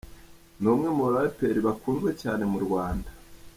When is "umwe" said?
0.73-0.87